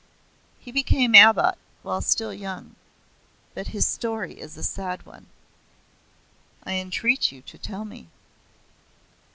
[0.57, 2.75] He became abbot while still young.
[3.53, 5.27] But his story is a sad one."
[6.63, 8.09] "I entreat you to tell me."